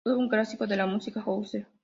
Todo 0.03 0.17
un 0.17 0.29
clásico 0.29 0.65
de 0.65 0.77
la 0.77 0.87
música 0.87 1.21
house. 1.21 1.63